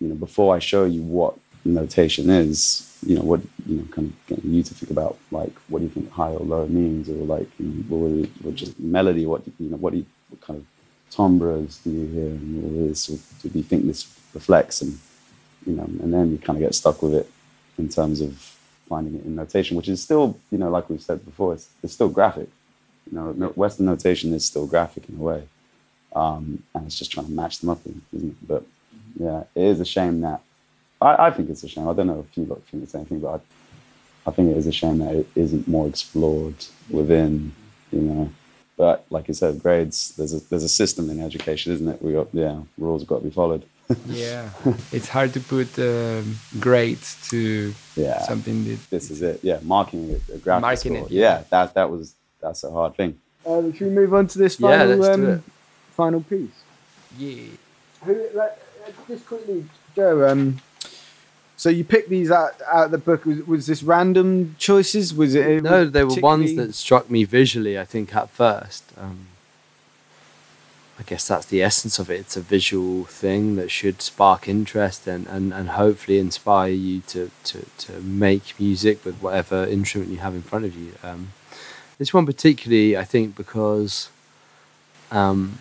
[0.00, 4.08] you know, before I show you what notation is, you know, what you know, kind
[4.08, 7.08] of getting you to think about like what do you think high or low means,
[7.08, 10.06] or like you know, what, it, what just melody, what you know, what do you,
[10.30, 10.66] what kind of
[11.10, 13.16] timbres do you hear, and all this, or
[13.48, 14.98] do you think this reflects, and
[15.66, 17.30] you know, and then you kind of get stuck with it
[17.78, 18.36] in terms of
[18.88, 21.92] finding it in notation, which is still, you know, like we've said before, it's, it's
[21.92, 22.48] still graphic.
[23.10, 25.42] You know, Western notation is still graphic in a way,
[26.14, 28.48] um, and it's just trying to match them up, isn't it?
[28.48, 28.64] But
[29.18, 30.40] yeah, it is a shame that
[31.00, 31.88] I, I think it's a shame.
[31.88, 33.40] I don't know if you lot think the same thing, but
[34.26, 36.56] I, I think it is a shame that it isn't more explored
[36.90, 37.52] within,
[37.92, 38.30] you know.
[38.76, 40.14] But like you said, grades.
[40.16, 42.02] There's a there's a system in education, isn't it?
[42.02, 43.64] We got yeah, rules have got to be followed.
[44.06, 44.50] yeah,
[44.92, 49.40] it's hard to put um, grades to yeah something that this is it.
[49.42, 51.06] Yeah, marking it, a graphic Marking score.
[51.06, 51.22] it, Yeah.
[51.38, 51.44] yeah.
[51.50, 53.18] that that was that's a hard thing.
[53.46, 55.40] Um, should we move on to this Yeah, final let's do um, it.
[55.92, 56.50] final piece?
[57.16, 57.42] yeah.
[58.04, 60.28] Who, like, uh, just quickly, Joe.
[60.28, 60.60] Um,
[61.56, 63.24] so you picked these out out of the book.
[63.24, 65.14] Was, was this random choices?
[65.14, 65.62] Was it?
[65.62, 67.78] No, they were ones that struck me visually.
[67.78, 68.84] I think at first.
[68.98, 69.28] Um,
[70.98, 72.20] I guess that's the essence of it.
[72.20, 77.30] It's a visual thing that should spark interest and, and, and hopefully inspire you to,
[77.44, 80.94] to, to make music with whatever instrument you have in front of you.
[81.02, 81.32] Um,
[81.98, 84.08] this one particularly, I think, because
[85.10, 85.58] um,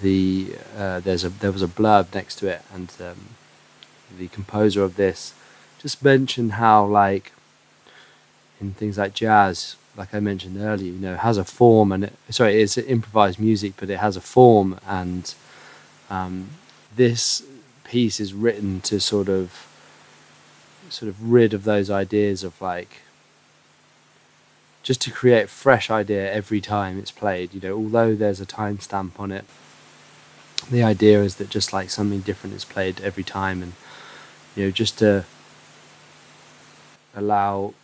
[0.00, 3.28] the uh, there's a there was a blurb next to it, and um,
[4.18, 5.32] the composer of this
[5.78, 7.32] just mentioned how like
[8.60, 12.12] in things like jazz, like I mentioned earlier, you know, has a form and it,
[12.30, 15.34] sorry, it's improvised music, but it has a form, and
[16.08, 16.50] um,
[16.94, 17.42] this
[17.84, 19.66] piece is written to sort of
[20.88, 23.00] sort of rid of those ideas of like
[24.82, 27.54] just to create fresh idea every time it's played.
[27.54, 29.44] You know, although there's a timestamp on it,
[30.70, 33.72] the idea is that just like something different is played every time, and
[34.56, 35.24] you know, just to
[37.14, 37.74] allow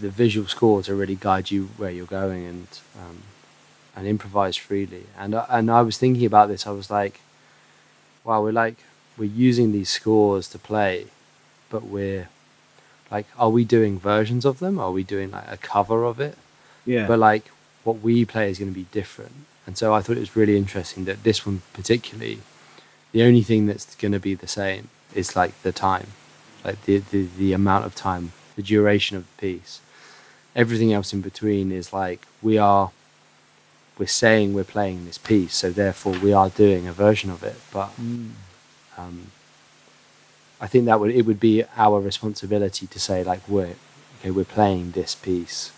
[0.00, 2.66] the visual score to really guide you where you're going and
[2.98, 3.18] um,
[3.94, 5.04] and improvise freely.
[5.18, 6.66] And I- and I was thinking about this.
[6.66, 7.20] I was like,
[8.24, 8.76] wow, we're like
[9.18, 11.06] we're using these scores to play,
[11.70, 12.28] but we're
[13.10, 14.78] like, are we doing versions of them?
[14.78, 16.36] Are we doing like a cover of it?
[16.86, 17.06] Yeah.
[17.06, 17.50] But like
[17.84, 19.32] what we play is going to be different.
[19.66, 22.38] And so I thought it was really interesting that this one particularly,
[23.12, 26.08] the only thing that's going to be the same is like the time,
[26.64, 29.80] like the, the the amount of time, the duration of the piece.
[30.54, 32.90] Everything else in between is like we are.
[33.98, 37.56] We're saying we're playing this piece, so therefore we are doing a version of it.
[37.72, 37.90] But
[38.96, 39.30] um,
[40.60, 43.74] I think that would it would be our responsibility to say like we're
[44.20, 45.72] okay, we're playing this piece.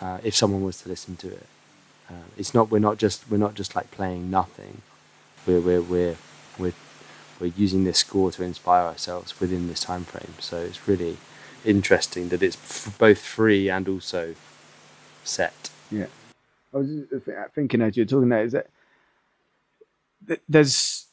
[0.00, 1.46] Uh, if someone was to listen to it,
[2.10, 4.82] uh, it's not we're not just we're not just like playing nothing.
[5.46, 6.16] We're we're we're
[6.58, 6.74] we're
[7.40, 10.34] we're using this score to inspire ourselves within this time frame.
[10.38, 11.16] So it's really
[11.64, 14.34] interesting that it's f- both free and also
[15.24, 15.70] set.
[15.90, 16.06] Yeah.
[16.72, 16.88] I was
[17.54, 18.68] thinking as you're talking there, is that
[20.48, 21.06] there's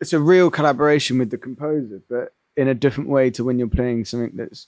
[0.00, 3.68] it's a real collaboration with the composer, but in a different way to when you're
[3.68, 4.66] playing something that's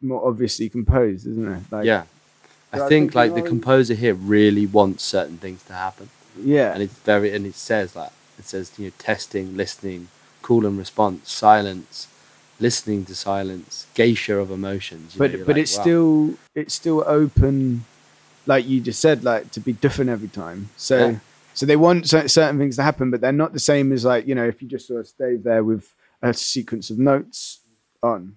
[0.00, 1.62] more obviously composed, isn't it?
[1.70, 2.04] Like, yeah,
[2.72, 6.10] I think like the composer here really wants certain things to happen.
[6.38, 10.08] yeah, and it's very and it says that it says you know testing listening
[10.42, 12.08] call and response silence
[12.60, 15.80] listening to silence geisha of emotions you know, but but like, it's wow.
[15.82, 17.84] still it's still open,
[18.46, 20.68] like you just said, like to be different every time.
[20.76, 21.18] So Yeah.
[21.54, 24.26] so they want cer- certain things to happen, but they're not the same as like
[24.26, 25.92] you know if you just sort of stay there with
[26.22, 27.60] a sequence of notes
[28.02, 28.36] on.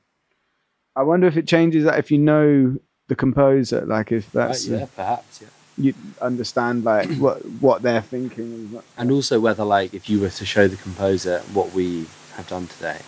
[0.96, 4.68] I wonder if it changes that if you know the composer, like if Right, that's
[4.68, 5.48] yeah perhaps yeah
[5.78, 8.82] you understand like what what they're thinking.
[8.98, 12.68] And also whether like if you were to show the composer what we have done
[12.68, 13.00] today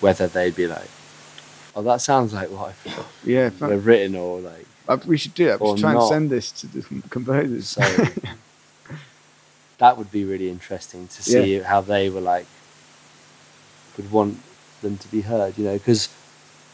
[0.00, 0.88] whether they'd be like
[1.74, 5.48] oh that sounds like what I've yeah, they've written or like Uh, we should do
[5.48, 6.00] it We should try not.
[6.02, 7.66] and send this to the composers.
[7.68, 7.82] so
[9.78, 12.46] that would be really interesting to see how they were like
[13.96, 14.38] would want
[14.82, 16.08] them to be heard you know because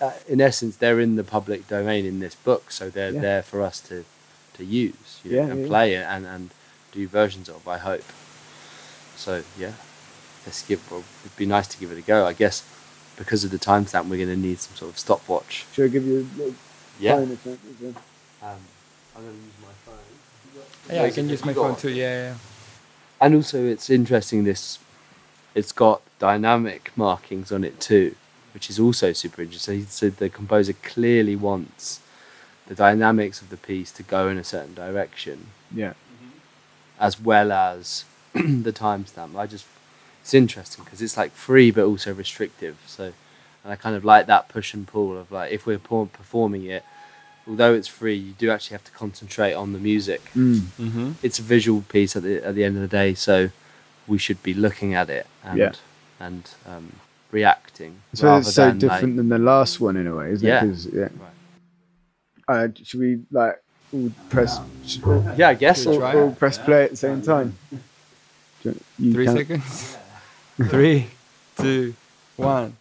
[0.01, 3.21] uh, in essence they're in the public domain in this book so they're Yeah.
[3.21, 4.05] there for us to
[4.55, 5.67] to use you know, Yeah, and yeah.
[5.69, 6.51] play it and and
[6.93, 8.05] do versions of i hope
[9.17, 9.73] so yeah
[10.47, 12.65] let's give well, it'd be nice to give it a go i guess
[13.17, 16.05] because of the timestamp we're going to need some sort of stopwatch Should I give
[16.07, 16.55] you a little
[17.01, 17.59] yeah phone or something?
[17.75, 17.95] as well?
[18.53, 18.61] um,
[19.17, 21.91] i'm going to use my phone Yeah, I can use my phone too.
[21.91, 22.35] Yeah, yeah.
[23.21, 24.79] and also it's interesting this
[25.55, 28.15] it's got dynamic markings on it too
[28.55, 32.01] which is also super interesting so the composer clearly wants
[32.67, 35.95] the dynamics of the piece to go in a certain direction Yeah.
[36.99, 39.37] as well as the timestamp.
[39.37, 39.67] I just
[40.23, 42.77] it's interesting because it's like free but also restrictive.
[42.87, 43.13] So,
[43.65, 46.85] and I kind of like that push and pull of like if we're performing it,
[47.47, 50.23] although it's free, you do actually have to concentrate on the music.
[50.37, 50.59] Mm.
[50.79, 51.13] Mm-hmm.
[51.25, 53.51] It's a visual piece at the at the end of the day, so
[54.07, 55.73] we should be looking at it and Yeah.
[56.21, 56.93] and um,
[57.33, 57.97] reacting.
[58.15, 60.65] So it's so than, different than the last one in a way, isn't Yeah.
[60.65, 60.69] it?
[60.69, 61.03] 'Cause, yeah.
[61.03, 61.32] Right.
[62.49, 65.03] Uh, should we like all press should
[65.37, 65.99] yeah, I guess all, so.
[66.01, 66.39] try all it?
[66.39, 67.57] press play at the same time?
[68.65, 69.97] You- you Three count- seconds.
[70.71, 71.07] Three,
[71.57, 71.95] two,
[72.37, 72.77] one.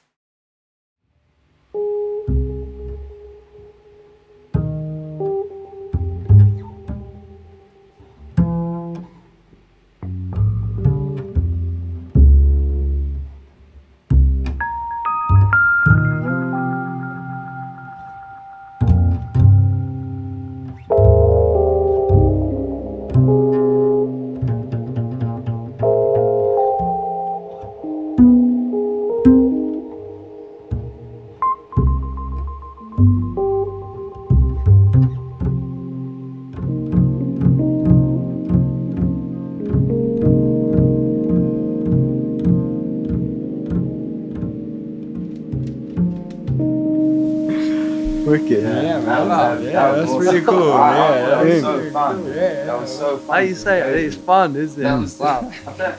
[50.26, 50.70] Yeah, that was that's cool.
[50.70, 51.62] Wow, yeah, that was yeah.
[51.62, 52.26] so fun.
[52.26, 53.36] Yeah, That was so fun.
[53.36, 54.06] How you say it?
[54.06, 54.84] It's fun, isn't it?
[54.84, 55.52] That was wow.
[55.68, 55.96] I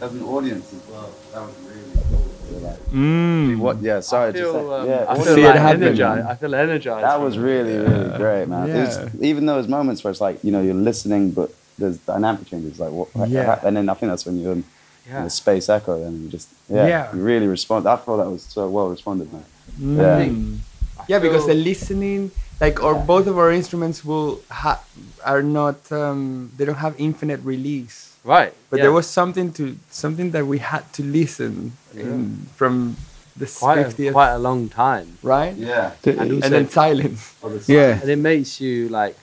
[0.04, 1.10] as an audience as well.
[1.32, 2.60] That was really cool.
[2.68, 3.58] Like, Mm.
[3.58, 3.80] what?
[3.80, 4.30] Yeah, sorry.
[4.30, 5.82] I feel, just like, um, yeah, I what- feel See it like happen.
[5.82, 6.26] energized.
[6.26, 7.04] I feel energized.
[7.04, 8.68] that was really, really great, man.
[8.68, 8.84] Yeah.
[8.84, 12.78] It's, even those moments where it's like you know you're listening, but there's dynamic changes.
[12.80, 13.08] Like what?
[13.28, 13.58] Yeah.
[13.62, 14.64] And then I think that's when you're in,
[15.08, 17.14] in the space echo, and you just yeah, Yeah.
[17.14, 17.86] you really respond.
[17.86, 19.44] I thought that was so well responded, man.
[19.80, 20.58] Mm.
[20.98, 22.30] I Yeah, because the feel- listening,
[22.60, 24.82] like, or both of our instruments will ha-
[25.24, 28.16] are not, um, they don't have infinite release.
[28.24, 28.82] right, But yeah.
[28.84, 32.96] there was something to something that we had to listen in, from
[33.36, 35.54] the quite a, quite a long time, right?
[35.56, 35.92] Yeah.
[36.04, 37.34] and, And also, then silence.
[37.66, 37.98] Yeah.
[38.00, 39.16] and it makes you like,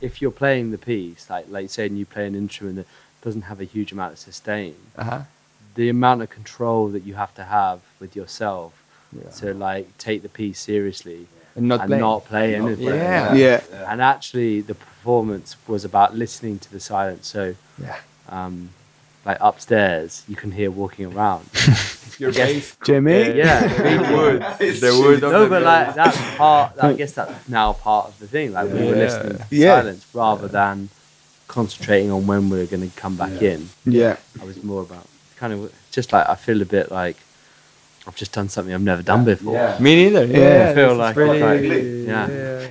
[0.00, 2.86] if you're playing the piece, like like saying you play an instrument that
[3.22, 5.20] doesn't have a huge amount of sustain, Uh-huh.
[5.76, 8.72] the amount of control that you have to have with yourself
[9.12, 9.30] Yeah.
[9.40, 11.20] to like take the piece seriously
[11.56, 12.00] And not and playing.
[12.00, 12.86] not play Not anything.
[12.86, 13.34] playing, Yeah.
[13.34, 13.60] Yeah.
[13.92, 17.26] And actually, the performance was about listening to the silence.
[17.28, 17.96] So, Yeah.
[18.28, 18.70] um,
[19.24, 21.48] like upstairs, you can hear walking around.
[22.18, 22.76] Your bass.
[22.84, 23.34] Jimmy?
[23.36, 24.42] yeah, the wood.
[24.80, 25.66] The wood of no, but bass.
[25.86, 26.72] like that's part.
[26.80, 28.52] I guess that's now part of the thing.
[28.52, 29.80] Like we were listening to Yeah.
[29.80, 30.90] silence rather than
[31.48, 33.68] concentrating on when we are going to come back in.
[33.84, 34.16] Yeah.
[34.40, 37.16] I was more about kind of just like I feel a bit like
[38.06, 39.54] I've just done something I've never done before.
[39.54, 39.78] Yeah.
[39.80, 40.26] Me neither.
[40.26, 40.38] Yeah.
[40.38, 42.26] Yeah, I feel this is like- really, Yeah.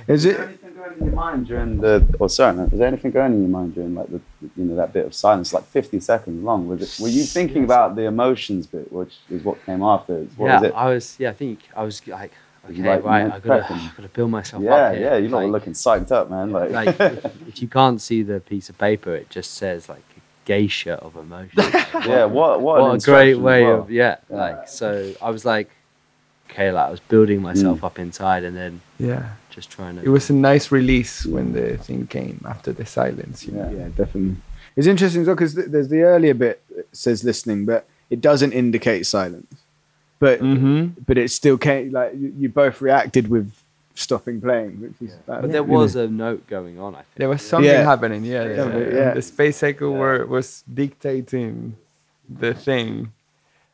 [0.06, 0.36] Is Is it?
[0.36, 3.32] there anything going in your mind during the, or sorry, man, was there anything going
[3.32, 4.20] in your mind during like the,
[4.56, 6.68] you know, that bit of silence, like 50 seconds long?
[6.68, 10.22] Was it, were you thinking about the emotions bit, which is what came after?
[10.36, 10.74] What yeah, was it?
[10.74, 11.16] I was.
[11.18, 12.32] Yeah, I think I was like,
[12.66, 13.72] okay, you like, right, I gotta.
[13.72, 15.04] I gotta build myself yeah, up here.
[15.04, 16.52] yeah, You're were like, looking psyched up, man.
[16.52, 17.00] Like, like
[17.48, 20.13] if you can't see the piece of paper, it just says like a
[20.44, 21.52] geisha of emotion.
[22.06, 23.80] yeah, what, what, an what a great way well.
[23.80, 24.36] of yeah, Yeah.
[24.36, 25.70] like so I was like
[26.50, 27.84] okay like I was building myself Mm.
[27.84, 29.30] up inside and then Yeah.
[29.50, 33.46] just trying to It was a nice release when the thing came after the silence.
[33.46, 33.70] You know?
[33.70, 33.78] Yeah.
[33.78, 34.36] Yeah, definitely.
[34.76, 38.20] It's interesting as well because th- there's the earlier bit that says listening, but it
[38.20, 39.54] doesn't indicate silence.
[40.18, 41.02] But Mm-hmm.
[41.06, 43.52] but it still came like you, you both reacted with
[43.94, 45.16] stopping playing, which is.
[45.26, 45.78] like, but there you know.
[45.78, 47.84] was a note going on I think There was something Yeah.
[47.84, 48.24] happening.
[48.24, 48.94] Yeah, Yeah, yeah.
[49.00, 49.14] yeah.
[49.14, 51.76] The space echo were, was dictating
[52.28, 53.12] the thing.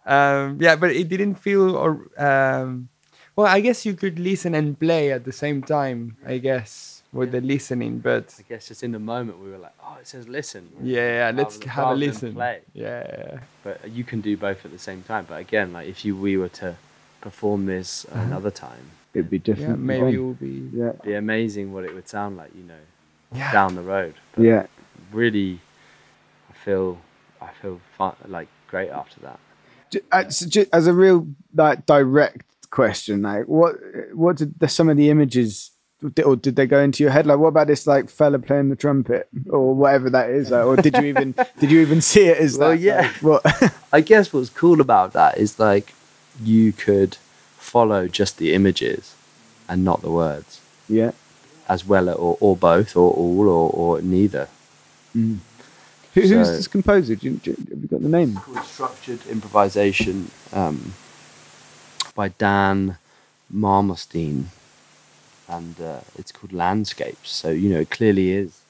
[0.07, 2.89] Um, yeah, but it didn't feel or um,
[3.37, 3.47] well.
[3.47, 6.17] I guess you could listen and play at the same time.
[6.27, 9.75] I guess with the listening, but I guess just in the moment we were like
[9.85, 12.35] oh it says listen yeah, yeah let's Rather- have a rather than listen.
[12.35, 12.61] play.
[12.73, 16.17] Yeah, but you can do both at the same time but again like if you
[16.17, 16.77] we were to
[17.21, 19.43] perform this another time It'd be yeah.
[19.43, 19.79] different.
[19.81, 20.71] Maybe it will be.
[20.73, 20.89] Yeah.
[20.91, 22.75] it'd be amazing what it would sound like you know
[23.35, 23.53] Yeah.
[23.53, 24.67] down the road but Yeah.
[25.13, 25.61] really
[26.51, 26.99] I feel
[27.41, 29.39] I feel fun, like great after that
[29.91, 30.25] Ju- uh,
[30.73, 33.75] As a real like direct question, like what
[34.15, 35.73] what did the, some of the images
[36.25, 37.27] or did they go into your head?
[37.27, 40.51] Like, what about this like fella playing the trumpet or whatever that is?
[40.51, 42.79] Like, or did you even did you even see it as Well, that?
[42.79, 43.01] yeah.
[43.01, 43.75] Like, what?
[43.93, 45.93] I guess what's cool about that is like
[46.43, 47.17] you could
[47.61, 49.15] follow just the images
[49.69, 51.13] and not the words yeah.
[51.69, 54.49] as well or, or both or all or, or neither.
[55.13, 55.37] Who,
[56.15, 57.15] who's So- this composer?
[57.15, 58.37] Do you, do, have you got the name?
[58.37, 60.95] Called Structured Improvisation um,
[62.15, 62.99] by Dan
[63.55, 64.47] Marmorstein
[65.49, 67.31] and uh, it's called Landscapes.
[67.31, 68.61] So, you know, it clearly is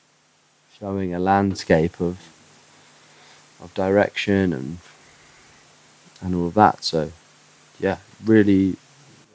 [0.78, 2.18] showing a landscape of
[3.62, 4.78] of direction and
[6.22, 6.82] and all of that.
[6.84, 7.12] So
[7.81, 8.76] yeah, really,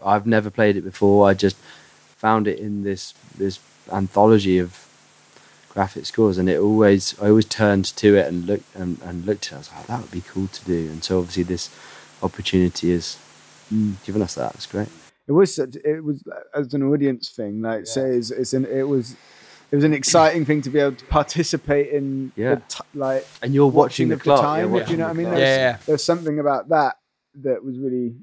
[0.04, 1.28] I've never played it before.
[1.28, 1.58] I just
[2.18, 3.60] found it in this this
[3.92, 4.88] anthology of
[5.70, 9.48] graphic scores, and it always I always turned to it and looked and, and looked
[9.48, 9.56] at it.
[9.56, 10.90] I was like, that would be cool to do.
[10.92, 11.70] And so obviously this
[12.24, 13.18] opportunity has
[13.74, 14.04] mm.
[14.06, 14.56] given us that.
[14.56, 14.88] It's great.
[15.28, 16.24] It was such, it was
[16.54, 17.62] as an audience thing.
[17.62, 17.92] Like yeah.
[17.92, 19.16] say, it's, it's an it was
[19.72, 22.32] it was an exciting thing to be able to participate in.
[22.36, 22.60] Yeah.
[22.68, 24.76] T- like and you're watching, watching the, clock, time.
[24.76, 25.30] If you know what I mean?
[25.30, 25.78] There's, yeah.
[25.86, 26.98] There's something about that
[27.42, 28.16] that was really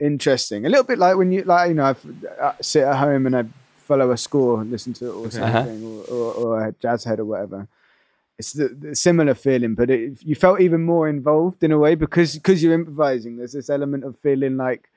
[0.00, 0.66] interesting.
[0.66, 3.36] A little bit like when you like you know I uh, sit at home and
[3.36, 3.44] I
[3.76, 6.14] follow a score and listen to it or something uh-huh.
[6.14, 7.66] or, or, or, a jazz head or whatever.
[8.38, 11.94] It's the, the similar feeling, but it, you felt even more involved in a way
[11.94, 13.36] because because you're improvising.
[13.36, 14.90] There's this element of feeling like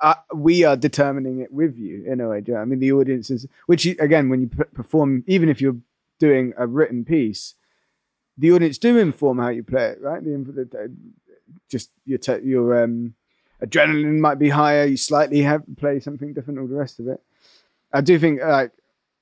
[0.00, 2.42] uh, we are determining it with you in a way.
[2.46, 5.48] You know I mean, the audience is, which you, again, when you p- perform, even
[5.48, 5.76] if you're
[6.18, 7.54] doing a written piece,
[8.38, 10.22] the audience do inform how you play it, right?
[10.22, 10.96] The, the
[11.68, 13.14] just your te- your um,
[13.62, 14.84] adrenaline might be higher.
[14.84, 17.20] You slightly have play something different, all the rest of it.
[17.92, 18.72] I do think like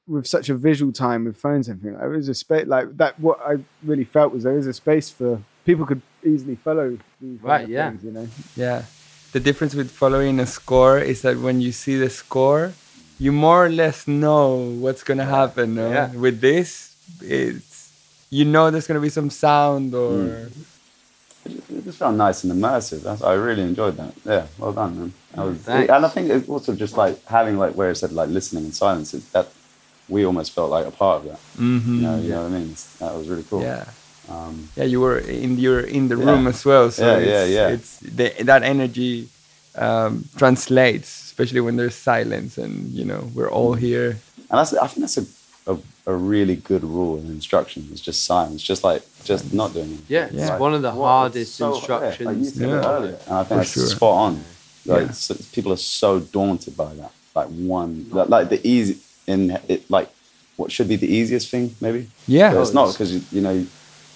[0.07, 3.19] with such a visual time with phones and everything, there is a space like that.
[3.21, 7.43] What I really felt was there is a space for people could easily follow these
[7.43, 7.69] right.
[7.69, 8.29] Yeah, things, you know.
[8.57, 8.85] Yeah,
[9.33, 12.73] the difference with following a score is that when you see the score,
[13.19, 15.75] you more or less know what's gonna happen.
[15.75, 15.91] No?
[15.91, 16.13] Yeah.
[16.13, 17.93] With this, it's
[18.31, 20.13] you know there's gonna be some sound or.
[20.13, 20.53] Mm
[21.49, 23.03] it just felt nice and immersive.
[23.03, 24.15] That's, I really enjoyed that.
[24.25, 25.13] Yeah, well done, man.
[25.37, 28.65] Was, and I think it's also just like having like where it said like listening
[28.65, 29.15] in silence.
[29.15, 29.49] It, that
[30.09, 31.41] we almost felt like a part of that.
[31.61, 31.95] Mm-hmm.
[31.95, 32.35] You know, you yeah.
[32.37, 32.75] know what I mean?
[32.99, 33.63] That was really cool.
[33.63, 33.85] Yeah.
[34.31, 36.91] Um, yeah, you were in you're in the room as well.
[36.91, 37.69] So yeah, yeah, yeah.
[37.69, 39.29] It's the, that energy
[39.75, 43.79] um, translates, especially when there's silence, and you know we're all mm.
[43.79, 44.19] here.
[44.51, 45.27] And that's I think that's a
[45.69, 47.87] a, a really good rule and instruction.
[47.93, 50.01] It's just silence, just like just not doing it.
[50.09, 50.53] Yeah, yeah.
[50.53, 52.59] it's one of the what, hardest so, instructions.
[52.59, 53.87] Yeah, like earlier, and I think that's sure.
[53.87, 54.45] spot on.
[54.87, 55.13] Like yeah.
[55.13, 57.13] so people are so daunted by that.
[57.35, 60.09] Like one, like, like the easy in it, like
[60.57, 62.09] what should be the easiest thing, maybe.
[62.27, 63.67] Yeah, but it's not because you, you know.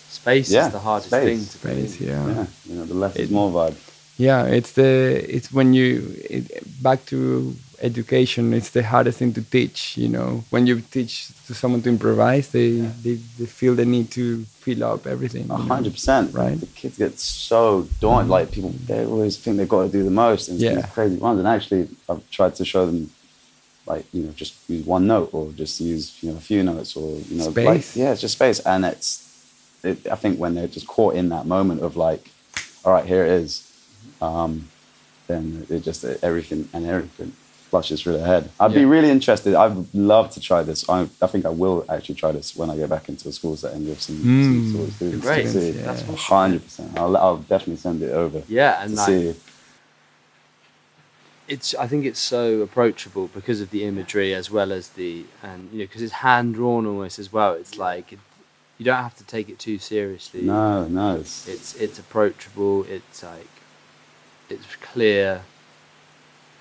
[0.08, 1.24] Space yeah, is the hardest space.
[1.24, 2.26] thing to space, yeah.
[2.26, 2.46] yeah.
[2.66, 3.76] You know, the less it, is more vibe.
[4.18, 9.42] Yeah, it's the it's when you it, back to education it's the hardest thing to
[9.42, 12.90] teach you know when you teach to someone to improvise they yeah.
[13.02, 17.88] they, they feel the need to fill up everything 100% right the kids get so
[18.00, 20.86] daunted like people they always think they've got to do the most and yeah.
[20.86, 23.10] crazy ones and actually i've tried to show them
[23.86, 26.94] like you know just use one note or just use you know a few notes
[26.94, 27.66] or you know space.
[27.66, 29.28] like yeah it's just space and it's
[29.82, 32.30] it, i think when they're just caught in that moment of like
[32.84, 33.71] all right here it is
[34.20, 34.68] um,
[35.26, 37.32] then it just everything and everything
[37.72, 38.50] flushes through their head.
[38.60, 38.80] I'd yeah.
[38.80, 39.54] be really interested.
[39.54, 40.86] I'd love to try this.
[40.90, 43.60] I, I, think I will actually try this when I get back into the schools
[43.60, 44.44] school setting with some, mm.
[44.44, 45.26] some sort of students.
[45.26, 45.42] Great.
[45.44, 45.70] To see.
[45.70, 45.82] Yeah.
[45.86, 46.98] That's hundred percent.
[46.98, 48.42] I'll, I'll definitely send it over.
[48.46, 49.34] Yeah, and to like, see.
[51.48, 51.74] It's.
[51.74, 55.78] I think it's so approachable because of the imagery as well as the and you
[55.78, 57.54] know because it's hand drawn almost as well.
[57.54, 58.18] It's like it,
[58.76, 60.42] you don't have to take it too seriously.
[60.42, 61.16] No, no.
[61.16, 62.84] It's it's, it's approachable.
[62.84, 63.48] It's like
[64.52, 65.42] it's clear.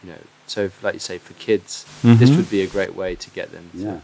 [0.03, 0.17] You know,
[0.47, 2.17] so, like you say, for kids, mm-hmm.
[2.17, 3.69] this would be a great way to get them.
[3.73, 3.99] To yeah,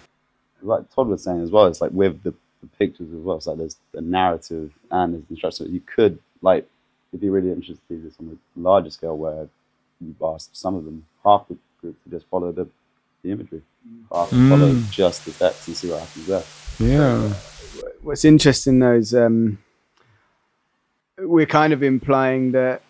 [0.62, 1.66] like Todd was saying as well.
[1.68, 3.38] It's like with the, the pictures as well.
[3.38, 5.74] It's like there's the narrative and there's the instruction.
[5.74, 6.68] You could like
[7.12, 9.48] it'd be really interesting to see this on a larger scale where
[10.02, 12.68] you ask some of them, half the group, to just follow the,
[13.24, 13.62] the imagery,
[14.14, 14.50] half mm.
[14.50, 16.44] follow just the text and see what happens there.
[16.80, 17.34] Yeah.
[18.02, 19.58] What's interesting though is um,
[21.18, 22.82] we're kind of implying that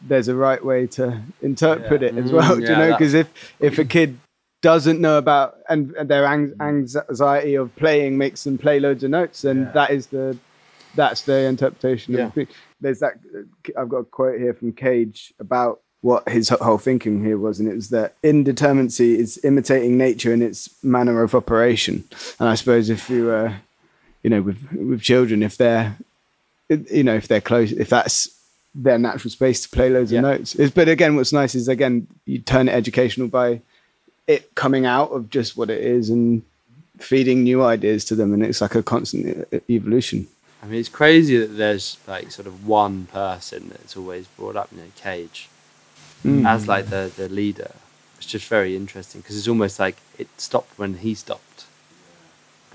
[0.00, 2.08] there's a right way to interpret yeah.
[2.08, 2.56] it as well.
[2.56, 2.90] Mm, Do you know?
[2.92, 3.28] Because if
[3.60, 4.18] if a kid
[4.62, 9.42] doesn't know about and, and their anxiety of playing makes them play loads of notes,
[9.42, 9.70] then yeah.
[9.72, 10.36] that is the
[10.94, 12.14] that's the interpretation.
[12.14, 12.30] Yeah.
[12.34, 12.48] Of,
[12.80, 13.14] there's that.
[13.76, 17.68] I've got a quote here from Cage about what his whole thinking here was, and
[17.68, 22.04] it was that indeterminacy is imitating nature in its manner of operation.
[22.38, 23.54] And I suppose if you, uh,
[24.22, 25.96] you know, with with children, if they're,
[26.68, 28.35] you know, if they're close, if that's
[28.76, 30.18] their natural space to play loads yeah.
[30.18, 30.54] of notes.
[30.54, 33.60] It's, but again, what's nice is again you turn it educational by
[34.26, 36.42] it coming out of just what it is and
[36.98, 40.26] feeding new ideas to them, and it's like a constant evolution.
[40.62, 44.68] I mean, it's crazy that there's like sort of one person that's always brought up,
[44.72, 45.48] you know, Cage,
[46.24, 46.46] mm.
[46.46, 47.72] as like the the leader.
[48.18, 51.66] It's just very interesting because it's almost like it stopped when he stopped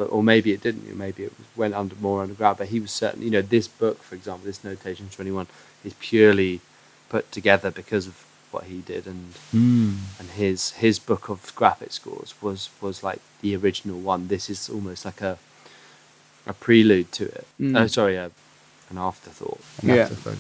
[0.02, 0.98] but or maybe it didn't.
[0.98, 2.58] Maybe it went under more underground.
[2.58, 5.46] But he was certainly, you know, this book, for example, this Notation Twenty One,
[5.84, 6.62] is purely
[7.10, 9.98] put together because of what he did and mm.
[10.20, 14.28] and his his book of graphic scores was was like the original one.
[14.28, 15.38] This is almost like a
[16.46, 17.48] a prelude to it.
[17.60, 17.80] Mm.
[17.80, 18.30] Oh, sorry, uh,
[18.90, 19.60] an afterthought.
[19.82, 19.96] An yeah.
[19.96, 20.38] Afterthought,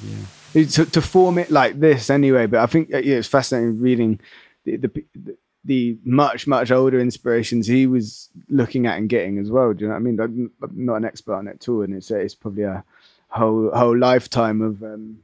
[0.54, 0.66] yeah.
[0.66, 4.20] To, to form it like this anyway, but I think uh, yeah, it's fascinating reading
[4.66, 9.74] the, the, the much much older inspirations he was looking at and getting as well.
[9.74, 10.20] Do you know what I mean?
[10.20, 12.84] I'm, not an expert on it at all, and it's it's probably a
[13.30, 15.20] whole whole lifetime of um,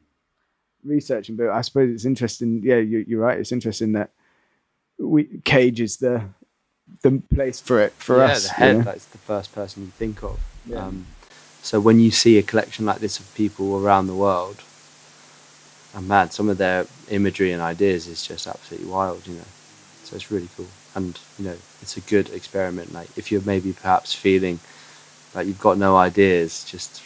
[0.88, 1.36] researching.
[1.36, 2.62] But I suppose it's interesting.
[2.64, 3.38] Yeah, you, you're right.
[3.38, 4.12] It's interesting that
[4.98, 6.24] we Cage is the
[7.02, 8.46] the place for it for yeah, us.
[8.46, 8.86] Yeah, the head.
[8.86, 10.40] That's the first person you think of.
[10.66, 10.86] Yeah.
[10.86, 11.06] Um,
[11.62, 14.64] so when you see a collection like this of people around the world,
[15.94, 19.28] and man, some of their imagery and ideas is just absolutely wild.
[19.28, 19.50] You know,
[20.04, 22.94] so it's really cool, and you know, it's a good experiment.
[22.94, 24.60] Like if you're maybe perhaps feeling
[25.34, 27.04] like you've got no ideas, just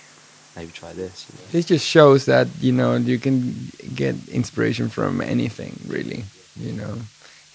[0.56, 1.28] maybe try this.
[1.30, 1.60] You know?
[1.60, 6.24] It just shows that you know you can get inspiration from anything, really.
[6.60, 6.95] You know,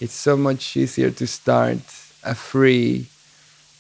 [0.01, 1.79] it's so much easier to start
[2.25, 3.07] a free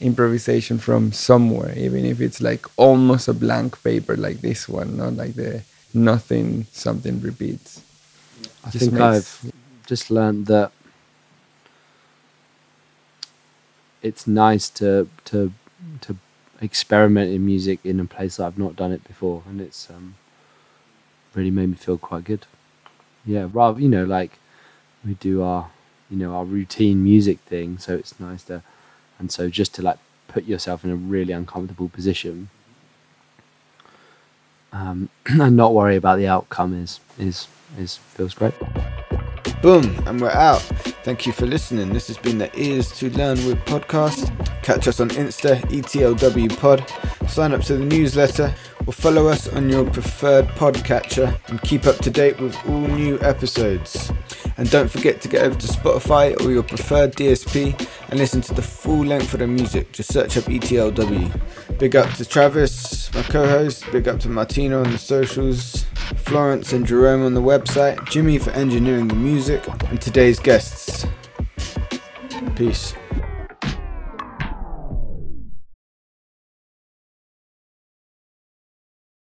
[0.01, 5.14] improvisation from somewhere, even if it's like almost a blank paper like this one, not
[5.14, 5.62] like the
[5.95, 7.83] nothing something repeats.
[8.64, 9.53] I just think I've
[9.87, 10.73] just learned that
[14.03, 15.53] it's nice to to
[16.03, 16.17] to
[16.61, 20.14] experiment in music in a place that I've not done it before, and it's um,
[21.34, 22.46] really made me feel quite good.
[23.24, 24.38] Yeah, rather you know like
[25.04, 25.70] we do our
[26.11, 28.62] you know our routine music thing, so it's nice to
[29.18, 29.98] and so just to like
[30.28, 32.50] put yourself in a really uncomfortable position
[34.72, 37.48] um, and not worry about the outcome is is
[37.78, 38.54] is feels great.
[39.62, 40.62] Boom, and we're out.
[41.07, 41.92] Thank you for listening.
[41.92, 44.28] This has been the Ears to Learn with podcast.
[44.64, 46.84] Catch us on Insta, ETLW Pod.
[47.30, 48.52] Sign up to the newsletter
[48.88, 53.20] or follow us on your preferred podcatcher and keep up to date with all new
[53.20, 54.11] episodes.
[54.59, 58.54] And don't forget to get over to Spotify or your preferred DSP and listen to
[58.54, 59.92] the full length of the music.
[59.92, 61.78] Just search up ETLW.
[61.78, 63.84] Big up to Travis, my co host.
[63.92, 65.84] Big up to Martino on the socials.
[66.16, 68.09] Florence and Jerome on the website.
[68.09, 69.62] Jimmy for engineering the music.
[69.90, 71.07] And today's guests.
[72.54, 72.94] Peace.